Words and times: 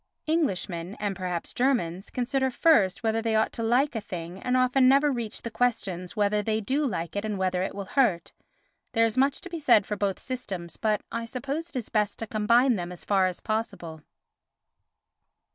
Englishmen, 0.27 0.95
and 0.99 1.15
perhaps 1.15 1.53
Germans, 1.53 2.09
consider 2.09 2.49
first 2.49 3.03
whether 3.03 3.21
they 3.21 3.35
ought 3.35 3.53
to 3.53 3.61
like 3.61 3.93
a 3.93 4.01
thing 4.01 4.41
and 4.41 4.57
often 4.57 4.89
never 4.89 5.11
reach 5.11 5.43
the 5.43 5.51
questions 5.51 6.15
whether 6.15 6.41
they 6.41 6.59
do 6.59 6.87
like 6.87 7.15
it 7.15 7.23
and 7.23 7.37
whether 7.37 7.61
it 7.61 7.75
will 7.75 7.85
hurt. 7.85 8.31
There 8.93 9.05
is 9.05 9.15
much 9.15 9.41
to 9.41 9.49
be 9.51 9.59
said 9.59 9.85
for 9.85 9.95
both 9.95 10.17
systems, 10.17 10.75
but 10.75 11.03
I 11.11 11.25
suppose 11.25 11.69
it 11.69 11.75
is 11.75 11.89
best 11.89 12.17
to 12.17 12.25
combine 12.25 12.77
them 12.77 12.91
as 12.91 13.05
far 13.05 13.27
as 13.27 13.41
possible. 13.41 14.01